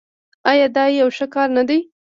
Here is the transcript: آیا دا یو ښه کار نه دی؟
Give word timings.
آیا 0.49 0.67
دا 0.75 0.83
یو 0.99 1.09
ښه 1.17 1.25
کار 1.33 1.47
نه 1.57 1.63
دی؟ 1.69 1.79